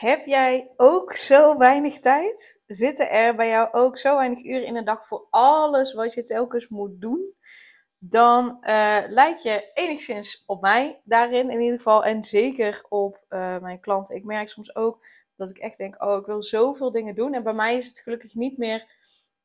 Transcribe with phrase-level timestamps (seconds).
[0.00, 2.60] Heb jij ook zo weinig tijd?
[2.66, 6.24] Zitten er bij jou ook zo weinig uren in de dag voor alles wat je
[6.24, 7.34] telkens moet doen?
[7.98, 12.04] Dan uh, lijkt je enigszins op mij daarin in ieder geval.
[12.04, 14.16] En zeker op uh, mijn klanten.
[14.16, 17.34] Ik merk soms ook dat ik echt denk, oh ik wil zoveel dingen doen.
[17.34, 18.90] En bij mij is het gelukkig niet meer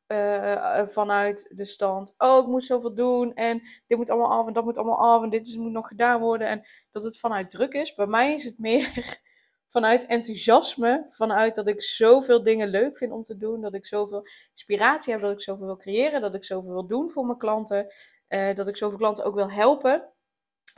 [0.08, 3.34] uh, vanuit de stand, oh ik moet zoveel doen.
[3.34, 5.24] En dit moet allemaal af en dat moet allemaal af.
[5.24, 6.48] En dit is, moet nog gedaan worden.
[6.48, 7.96] En dat het vanuit druk is.
[7.96, 9.24] Bij mij is het meer
[9.68, 14.28] vanuit enthousiasme, vanuit dat ik zoveel dingen leuk vind om te doen, dat ik zoveel
[14.50, 17.88] inspiratie heb, dat ik zoveel wil creëren, dat ik zoveel wil doen voor mijn klanten,
[18.30, 20.10] uh, dat ik zoveel klanten ook wil helpen.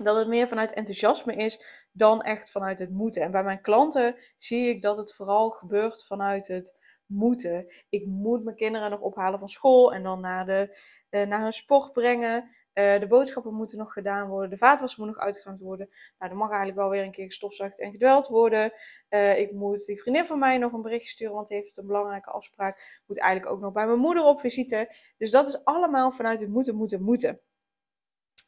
[0.04, 3.22] Dat het meer vanuit enthousiasme is dan echt vanuit het moeten.
[3.22, 7.74] En bij mijn klanten zie ik dat het vooral gebeurt vanuit het moeten.
[7.90, 10.78] Ik moet mijn kinderen nog ophalen van school en dan naar, de,
[11.10, 12.50] uh, naar hun sport brengen.
[12.78, 14.50] Uh, de boodschappen moeten nog gedaan worden.
[14.50, 15.90] De vaatwas moet nog uitgeruimd worden.
[16.20, 18.74] Nou, er mag eigenlijk wel weer een keer gestofzuigd en gedweld worden.
[19.10, 21.88] Uh, ik moet die vriendin van mij nog een berichtje sturen, want die heeft een
[21.88, 23.02] belangrijke afspraak.
[23.08, 24.88] Moet eigenlijk ook nog bij mijn moeder op visite.
[25.18, 27.42] Dus dat is allemaal vanuit het moeten, moeten, moeten.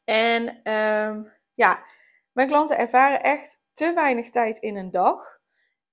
[0.04, 1.84] En um, ja,
[2.32, 5.40] mijn klanten ervaren echt te weinig tijd in een dag.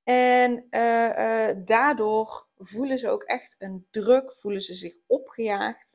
[0.05, 5.93] En uh, daardoor voelen ze ook echt een druk, voelen ze zich opgejaagd.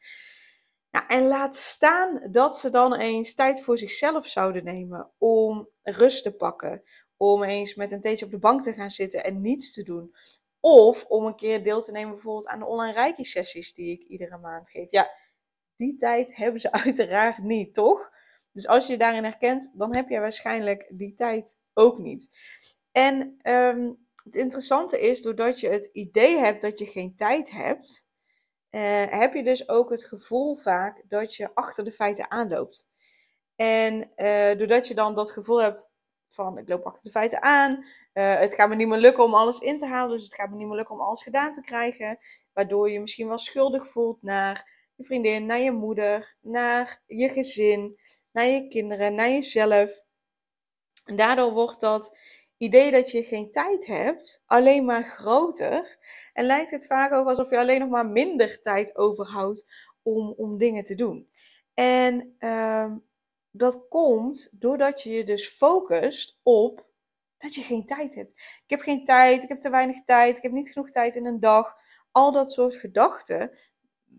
[0.91, 6.23] Nou, en laat staan dat ze dan eens tijd voor zichzelf zouden nemen om rust
[6.23, 6.83] te pakken.
[7.17, 10.15] Om eens met een theetje op de bank te gaan zitten en niets te doen.
[10.59, 14.03] Of om een keer deel te nemen bijvoorbeeld aan de online reiki sessies die ik
[14.03, 14.91] iedere maand geef.
[14.91, 15.09] Ja,
[15.75, 18.11] die tijd hebben ze uiteraard niet, toch?
[18.51, 22.29] Dus als je je daarin herkent, dan heb je waarschijnlijk die tijd ook niet.
[22.91, 28.07] En um, het interessante is, doordat je het idee hebt dat je geen tijd hebt,
[28.71, 32.87] uh, heb je dus ook het gevoel vaak dat je achter de feiten aanloopt.
[33.55, 35.91] En uh, doordat je dan dat gevoel hebt
[36.27, 37.71] van ik loop achter de feiten aan,
[38.13, 40.49] uh, het gaat me niet meer lukken om alles in te halen, dus het gaat
[40.49, 42.19] me niet meer lukken om alles gedaan te krijgen,
[42.53, 47.29] waardoor je je misschien wel schuldig voelt naar je vriendin, naar je moeder, naar je
[47.29, 47.99] gezin,
[48.31, 50.05] naar je kinderen, naar jezelf.
[51.05, 52.17] En daardoor wordt dat
[52.57, 55.97] idee dat je geen tijd hebt alleen maar groter.
[56.33, 59.65] En lijkt het vaak ook alsof je alleen nog maar minder tijd overhoudt
[60.01, 61.29] om, om dingen te doen.
[61.73, 62.93] En uh,
[63.51, 66.89] dat komt doordat je je dus focust op
[67.37, 68.31] dat je geen tijd hebt.
[68.63, 71.25] Ik heb geen tijd, ik heb te weinig tijd, ik heb niet genoeg tijd in
[71.25, 71.75] een dag.
[72.11, 73.51] Al dat soort gedachten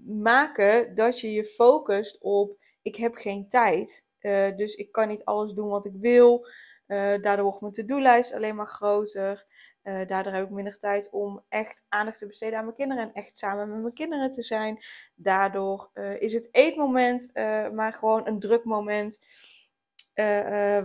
[0.07, 4.07] maken dat je je focust op ik heb geen tijd.
[4.21, 6.47] Uh, dus ik kan niet alles doen wat ik wil.
[6.87, 9.45] Uh, daardoor wordt mijn to-do-lijst alleen maar groter.
[9.83, 13.13] Uh, daardoor heb ik minder tijd om echt aandacht te besteden aan mijn kinderen en
[13.13, 14.85] echt samen met mijn kinderen te zijn.
[15.15, 17.31] Daardoor uh, is het eetmoment
[17.73, 19.19] maar gewoon een druk moment.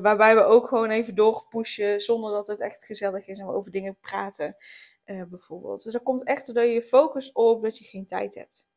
[0.01, 3.71] waarbij we ook gewoon even doorpushen zonder dat het echt gezellig is en we over
[3.71, 4.55] dingen praten.
[5.05, 5.83] bijvoorbeeld.
[5.83, 8.67] Dus dat komt echt doordat je je focust op dat je geen tijd hebt.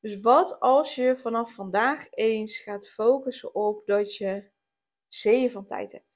[0.00, 4.50] Dus wat als je vanaf vandaag eens gaat focussen op dat je
[5.08, 6.13] zeeën van tijd hebt?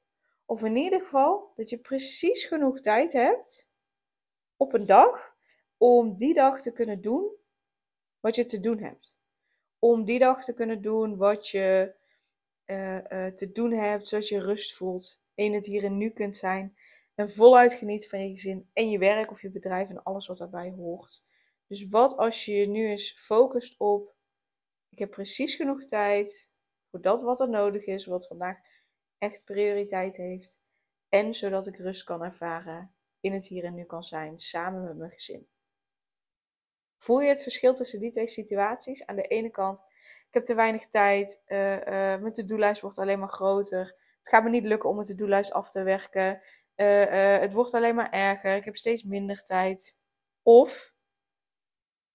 [0.50, 3.70] Of in ieder geval dat je precies genoeg tijd hebt
[4.56, 5.36] op een dag
[5.76, 7.31] om die dag te kunnen doen
[8.20, 9.16] wat je te doen hebt.
[9.78, 11.94] Om die dag te kunnen doen wat je
[12.66, 16.37] uh, uh, te doen hebt, zodat je rust voelt, in het hier en nu kunt
[16.37, 16.76] zijn
[17.14, 20.38] en voluit geniet van je gezin en je werk of je bedrijf en alles wat
[20.38, 21.25] daarbij hoort.
[21.66, 24.14] Dus wat als je je nu eens focust op,
[24.88, 26.52] ik heb precies genoeg tijd
[26.90, 28.58] voor dat wat er nodig is, wat vandaag
[29.19, 30.59] echt prioriteit heeft.
[31.09, 34.97] En zodat ik rust kan ervaren, in het hier en nu kan zijn, samen met
[34.97, 35.49] mijn gezin.
[36.99, 39.06] Voel je het verschil tussen die twee situaties?
[39.06, 39.79] Aan de ene kant,
[40.29, 41.82] ik heb te weinig tijd, uh, uh,
[42.20, 43.87] mijn to-do-lijst wordt alleen maar groter.
[44.19, 46.43] Het gaat me niet lukken om mijn to-do-lijst af te werken.
[46.76, 49.97] Uh, het wordt alleen maar erger, ik heb steeds minder tijd.
[50.43, 50.94] Of,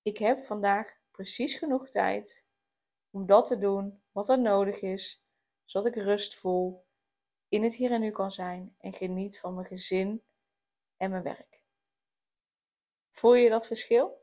[0.01, 2.47] ik heb vandaag precies genoeg tijd
[3.09, 5.25] om dat te doen wat er nodig is,
[5.65, 6.82] zodat ik rust voel
[7.53, 10.23] in het hier en nu kan zijn en geniet van mijn gezin
[10.97, 11.61] en mijn werk.
[13.09, 14.21] Voel je dat verschil?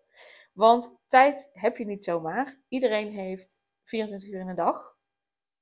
[0.53, 2.61] Want tijd heb je niet zomaar.
[2.69, 4.97] Iedereen heeft 24 uur in een dag.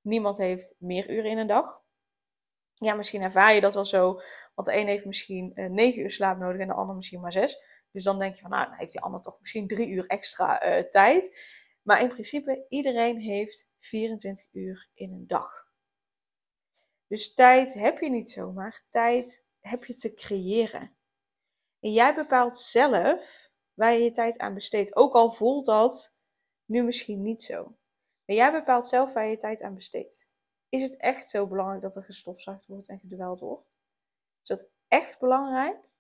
[0.00, 1.82] Niemand heeft meer uren in een dag.
[2.74, 4.20] Ja, misschien ervaar je dat wel zo,
[4.54, 7.32] want de een heeft misschien uh, 9 uur slaap nodig en de ander misschien maar
[7.32, 7.58] 6.
[7.92, 10.66] Dus dan denk je van, nou, dan heeft die ander toch misschien 3 uur extra
[10.66, 11.38] uh, tijd.
[11.82, 15.67] Maar in principe, iedereen heeft 24 uur in een dag.
[17.08, 20.96] Dus tijd heb je niet zomaar, tijd heb je te creëren.
[21.80, 24.96] En jij bepaalt zelf waar je je tijd aan besteedt.
[24.96, 26.14] Ook al voelt dat
[26.64, 27.76] nu misschien niet zo.
[28.24, 30.28] Maar jij bepaalt zelf waar je tijd aan besteedt.
[30.68, 33.78] Is het echt zo belangrijk dat er gestofzuigd wordt en gedweld wordt?
[34.42, 35.90] Is dat echt belangrijk?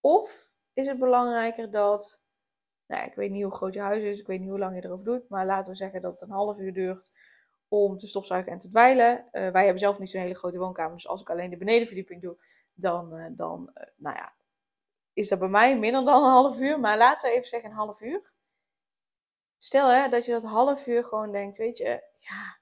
[0.00, 2.22] Of is het belangrijker dat,
[2.86, 4.84] nou, ik weet niet hoe groot je huis is, ik weet niet hoe lang je
[4.84, 7.10] erover doet, maar laten we zeggen dat het een half uur duurt
[7.72, 9.18] om te stofzuigen en te dweilen.
[9.18, 12.22] Uh, wij hebben zelf niet zo'n hele grote woonkamer, dus als ik alleen de benedenverdieping
[12.22, 12.36] doe,
[12.74, 14.34] dan, uh, dan uh, nou ja,
[15.12, 16.80] is dat bij mij minder dan een half uur.
[16.80, 18.32] Maar laten we even zeggen een half uur.
[19.58, 22.58] Stel hè, dat je dat half uur gewoon denkt, weet je, ja,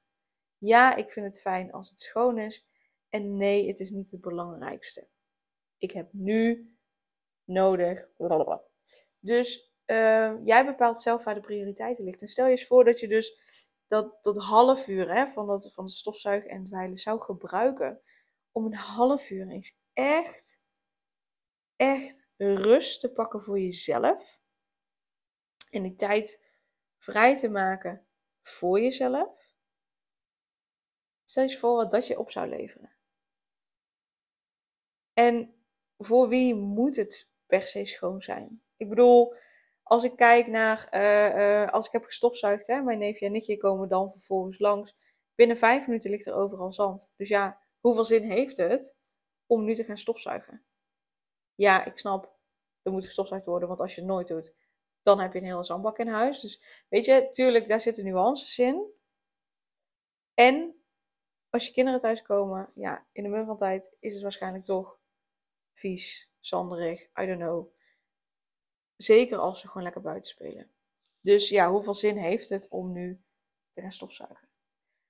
[0.58, 2.68] ja, ik vind het fijn als het schoon is.
[3.08, 5.08] En nee, het is niet het belangrijkste.
[5.78, 6.74] Ik heb nu
[7.44, 8.08] nodig.
[8.16, 8.62] Blablabla.
[9.18, 9.72] Dus
[10.44, 12.20] jij bepaalt zelf waar de prioriteiten ligt.
[12.20, 13.38] En stel je eens voor dat je dus
[13.90, 18.02] dat, dat half uur hè, van, dat, van de stofzuigen en dweilen zou gebruiken
[18.52, 20.60] om een half uur eens echt,
[21.76, 24.40] echt rust te pakken voor jezelf.
[25.70, 26.44] En die tijd
[26.98, 28.06] vrij te maken
[28.42, 29.54] voor jezelf.
[31.24, 32.96] Stel je voor wat dat je op zou leveren.
[35.12, 35.64] En
[35.98, 38.62] voor wie moet het per se schoon zijn?
[38.76, 39.34] Ik bedoel,
[39.90, 43.56] als ik kijk naar, uh, uh, als ik heb gestofzuigd, hè, mijn neefje en nichtje
[43.56, 44.96] komen dan vervolgens langs.
[45.34, 47.12] Binnen vijf minuten ligt er overal zand.
[47.16, 48.96] Dus ja, hoeveel zin heeft het
[49.46, 50.64] om nu te gaan stofzuigen?
[51.54, 52.38] Ja, ik snap,
[52.82, 54.54] er moet gestofzuigd worden, want als je het nooit doet,
[55.02, 56.40] dan heb je een hele zandbak in huis.
[56.40, 58.92] Dus weet je, tuurlijk, daar zitten nuances in.
[60.34, 60.82] En
[61.48, 64.98] als je kinderen thuiskomen, ja, in de mum van tijd is het waarschijnlijk toch
[65.72, 67.78] vies, zanderig, I don't know.
[69.02, 70.70] Zeker als ze gewoon lekker buiten spelen.
[71.20, 73.20] Dus ja, hoeveel zin heeft het om nu
[73.70, 74.48] te gaan stofzuigen?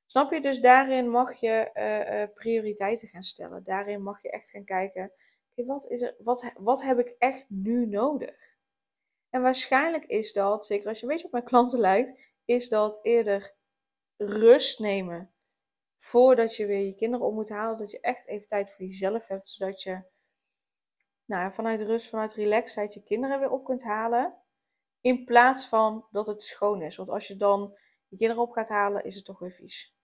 [0.07, 0.41] Snap je?
[0.41, 3.65] Dus daarin mag je uh, uh, prioriteiten gaan stellen.
[3.65, 5.13] Daarin mag je echt gaan kijken,
[5.55, 8.57] wat, is er, wat, wat heb ik echt nu nodig?
[9.31, 13.01] En waarschijnlijk is dat, zeker als je een beetje op mijn klanten lijkt, is dat
[13.03, 13.55] eerder
[14.17, 15.33] rust nemen
[15.97, 17.79] voordat je weer je kinderen op moet halen.
[17.79, 20.03] Dat je echt even tijd voor jezelf hebt, zodat je
[21.31, 24.35] nou, vanuit rust, vanuit relaxedheid je kinderen weer op kunt halen.
[25.01, 26.97] In plaats van dat het schoon is.
[26.97, 27.79] Want als je dan
[28.09, 29.95] je kinderen op gaat halen, is het toch weer vies.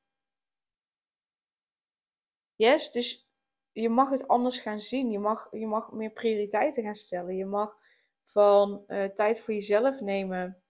[2.55, 3.31] Yes, dus
[3.73, 5.11] je mag het anders gaan zien.
[5.11, 7.37] Je mag, je mag meer prioriteiten gaan stellen.
[7.37, 7.77] Je mag
[8.23, 10.63] van uh, tijd voor jezelf nemen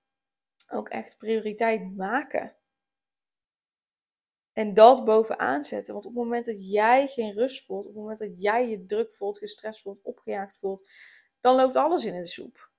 [0.72, 2.56] ook echt prioriteit maken.
[4.56, 5.92] En dat bovenaan zetten.
[5.92, 8.86] Want op het moment dat jij geen rust voelt, op het moment dat jij je
[8.86, 10.90] druk voelt, gestrest voelt, opgejaagd voelt,
[11.40, 12.70] dan loopt alles in de soep.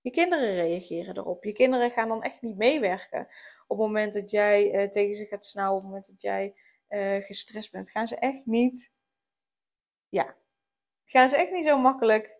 [0.00, 1.44] Je kinderen reageren erop.
[1.44, 3.20] Je kinderen gaan dan echt niet meewerken.
[3.66, 6.54] Op het moment dat jij uh, tegen ze gaat snauwen, op het moment dat jij
[6.88, 8.90] uh, gestrest bent, gaan ze echt niet.
[10.08, 10.36] Ja,
[11.04, 12.38] gaan ze echt niet zo makkelijk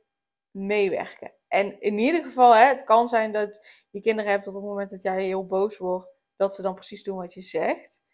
[0.51, 1.33] meewerken.
[1.49, 4.71] En in ieder geval, hè, het kan zijn dat je kinderen hebt dat op het
[4.71, 8.09] moment dat jij heel boos wordt, dat ze dan precies doen wat je zegt.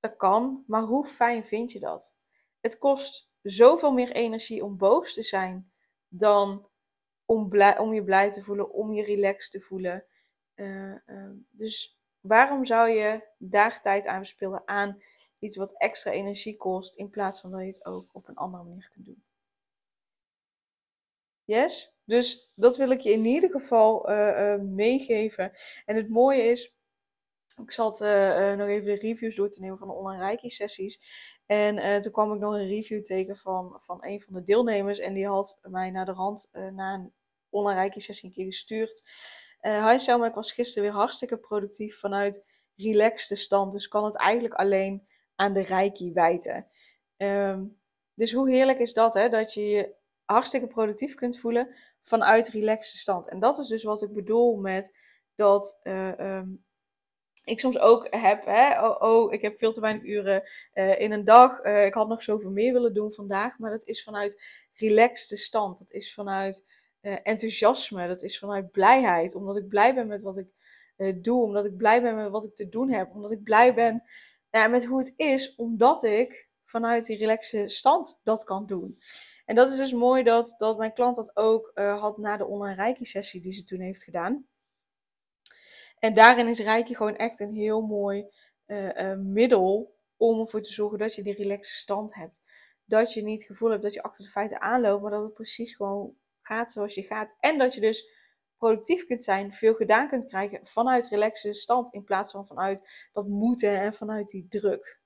[0.00, 2.16] Dat kan, maar hoe fijn vind je dat?
[2.60, 5.72] Het kost zoveel meer energie om boos te zijn
[6.08, 6.68] dan
[7.24, 10.04] om, om je blij te voelen, om je relaxed te voelen.
[10.54, 15.02] Uh, uh, dus waarom zou je daar tijd aan verspillen aan
[15.38, 18.64] iets wat extra energie kost, in plaats van dat je het ook op een andere
[18.64, 19.24] manier kunt doen?
[21.44, 21.98] Yes?
[22.04, 25.52] Dus dat wil ik je in ieder geval uh, meegeven.
[25.84, 26.76] En het mooie is,
[27.56, 31.00] ik zat uh, nog even de reviews door te nemen van de online Reiki sessies.
[31.46, 34.98] En uh, toen kwam ik nog een review tegen van, van een van de deelnemers.
[34.98, 37.12] En die had mij naar de rand uh, na een
[37.48, 39.02] online Reiki sessie een keer gestuurd.
[39.60, 42.44] Hi Selma, ik was gisteren weer hartstikke productief vanuit
[42.76, 43.72] relaxte stand.
[43.72, 46.66] Dus kan het eigenlijk alleen aan de Reiki wijten.
[47.16, 47.80] Um,
[48.14, 49.28] dus hoe heerlijk is dat, hè?
[49.28, 53.28] Dat je je hartstikke productief kunt voelen vanuit relaxte stand.
[53.28, 54.96] En dat is dus wat ik bedoel met
[55.34, 56.64] dat um,
[57.44, 60.42] ik soms ook heb, hè, oh, oh, ik heb veel te weinig uren
[60.74, 61.64] uh, in een dag.
[61.64, 63.58] Uh, ik had nog zoveel meer willen doen vandaag.
[63.58, 64.42] Maar dat is vanuit
[64.74, 65.78] relaxte stand.
[65.78, 66.64] Dat is vanuit
[67.02, 68.08] uh, enthousiasme.
[68.08, 69.34] Dat is vanuit blijheid.
[69.34, 70.48] Omdat ik blij ben met wat ik
[71.22, 71.42] doe.
[71.42, 73.14] Omdat ik blij ben met wat ik te doen heb.
[73.14, 74.02] Omdat ik blij ben
[74.50, 75.54] met hoe het is.
[75.54, 78.98] Omdat ik vanuit die relaxte stand dat kan doen.
[79.44, 82.82] En dat is dus mooi dat, dat mijn klant dat ook had na de online
[82.82, 84.46] reiki sessie die ze toen heeft gedaan.
[86.00, 88.26] En daarin is Reiki gewoon echt een heel mooi
[88.66, 92.40] uh, uh, middel om ervoor te zorgen dat je die relaxe stand hebt.
[92.84, 95.34] Dat je niet het gevoel hebt dat je achter de feiten aanloopt, maar dat het
[95.34, 97.34] precies gewoon gaat zoals je gaat.
[97.40, 98.10] En dat je dus
[98.56, 103.26] productief kunt zijn, veel gedaan kunt krijgen vanuit relaxe stand in plaats van vanuit dat
[103.26, 105.00] moeten en vanuit die druk.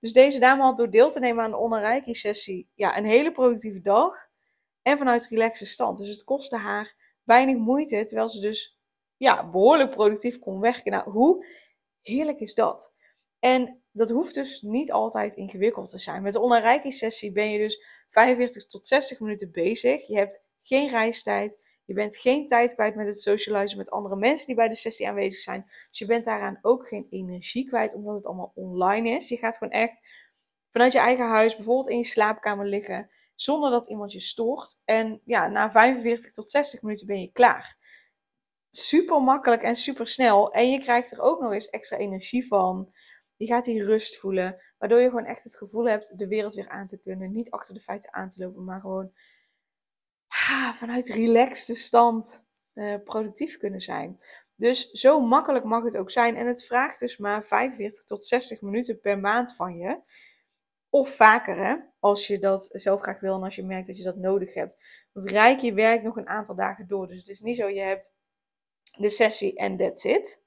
[0.00, 3.32] Dus deze dame had door deel te nemen aan de onderreiki sessie ja, een hele
[3.32, 4.28] productieve dag
[4.82, 5.98] en vanuit relaxe stand.
[5.98, 8.75] Dus het kostte haar weinig moeite, terwijl ze dus
[9.16, 10.92] ja, behoorlijk productief kon werken.
[10.92, 11.46] Nou, hoe
[12.02, 12.94] heerlijk is dat?
[13.38, 16.22] En dat hoeft dus niet altijd ingewikkeld te zijn.
[16.22, 20.06] Met de onderreiki sessie ben je dus 45 tot 60 minuten bezig.
[20.06, 21.58] Je hebt geen reistijd.
[21.84, 25.08] Je bent geen tijd kwijt met het socializen met andere mensen die bij de sessie
[25.08, 25.64] aanwezig zijn.
[25.88, 29.28] Dus je bent daaraan ook geen energie kwijt, omdat het allemaal online is.
[29.28, 30.02] Je gaat gewoon echt
[30.70, 34.78] vanuit je eigen huis, bijvoorbeeld in je slaapkamer liggen, zonder dat iemand je stoort.
[34.84, 37.75] En ja, na 45 tot 60 minuten ben je klaar.
[38.70, 40.52] Super makkelijk en super snel.
[40.52, 42.92] En je krijgt er ook nog eens extra energie van.
[43.36, 46.68] Je gaat die rust voelen, waardoor je gewoon echt het gevoel hebt de wereld weer
[46.68, 47.32] aan te kunnen.
[47.32, 49.12] Niet achter de feiten aan te lopen, maar gewoon
[50.72, 54.20] vanuit relaxte stand uh, productief kunnen zijn.
[54.54, 56.36] Dus zo makkelijk mag het ook zijn.
[56.36, 60.00] En het vraagt dus maar 45 tot 60 minuten per maand van je.
[60.88, 64.02] Of vaker, hè, als je dat zelf graag wil en als je merkt dat je
[64.02, 64.76] dat nodig hebt.
[65.12, 67.06] Want rijk je werkt nog een aantal dagen door.
[67.06, 68.12] Dus het is niet zo, je hebt
[68.98, 70.44] de sessie en that's it.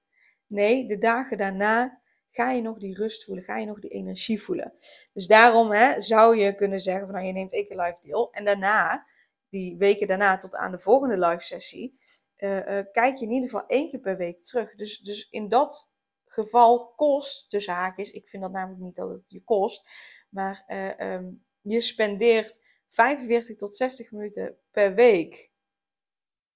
[0.48, 2.02] Nee, de dagen daarna
[2.32, 4.74] ga je nog die rust voelen, ga je nog die energie voelen.
[5.14, 8.32] Dus daarom hè, zou je kunnen zeggen van nou, je neemt één keer live deel.
[8.32, 9.06] En daarna
[9.50, 12.00] die weken daarna tot aan de volgende live sessie,
[12.38, 14.76] uh, uh, kijk je in ieder geval één keer per week terug.
[14.76, 15.92] Dus, dus in dat
[16.26, 19.88] geval kost, tussen haakjes, ik vind dat namelijk niet dat het je kost,
[20.30, 25.52] maar uh, um, je spendeert 45 tot 60 minuten per week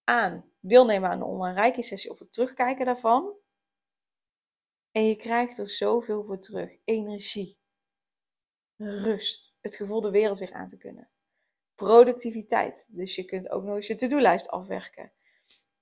[0.03, 3.33] aan deelnemen aan een online reiki sessie of het terugkijken daarvan.
[4.91, 6.77] En je krijgt er zoveel voor terug.
[6.83, 7.57] Energie,
[8.77, 11.11] rust, het gevoel de wereld weer aan te kunnen
[11.75, 12.85] productiviteit.
[12.87, 15.11] Dus je kunt ook nog eens je to-do-lijst afwerken.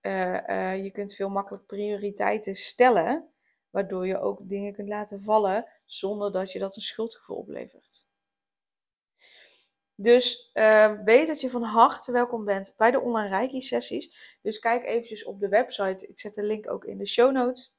[0.01, 3.29] Uh, uh, je kunt veel makkelijk prioriteiten stellen,
[3.69, 8.09] waardoor je ook dingen kunt laten vallen zonder dat je dat een schuldgevoel oplevert.
[9.95, 14.37] Dus uh, weet dat je van harte welkom bent bij de online Reiki sessies.
[14.41, 16.07] Dus kijk eventjes op de website.
[16.07, 17.73] Ik zet de link ook in de show notes.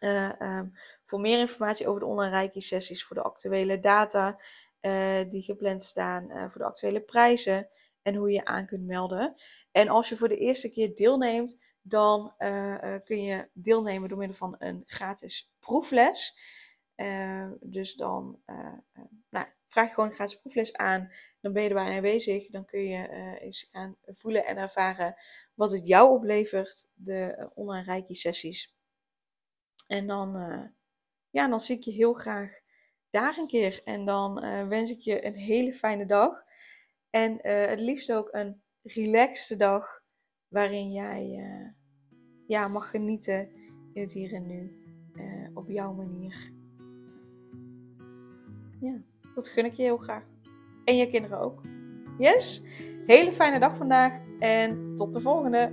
[0.00, 0.72] Um,
[1.04, 4.40] voor meer informatie over de online Reiki sessies, voor de actuele data
[4.80, 7.68] uh, die gepland staan voor de actuele prijzen
[8.02, 9.34] en hoe je aan kunt melden.
[9.72, 12.34] En als je voor de eerste keer deelneemt, dan
[13.04, 16.38] kun je deelnemen door middel van een gratis proefles.
[17.60, 18.40] dus dan
[19.76, 21.12] vraag gewoon een gratis proefles aan.
[21.40, 22.50] Dan ben je erbij aanwezig.
[22.50, 23.08] Dan kun je
[23.40, 25.14] eens gaan voelen en ervaren
[25.54, 28.74] wat het jou oplevert, de online reiki sessies.
[29.86, 30.32] En dan,
[31.30, 32.60] ja, dan zie ik je heel graag
[33.10, 33.80] daar een keer.
[33.84, 34.34] En dan
[34.68, 36.44] wens ik je een hele fijne dag.
[37.10, 40.02] En het liefst ook een relaxte dag
[40.48, 41.44] waarin jij
[42.46, 43.50] ja, mag genieten
[43.92, 44.84] in het hier en nu.
[45.54, 46.54] op jouw manier.
[48.80, 49.02] Ja,
[49.36, 50.22] dat gun ik je heel graag.
[50.84, 51.62] En je kinderen ook.
[52.18, 52.62] Yes?
[53.06, 55.72] Hele fijne dag vandaag en tot de volgende.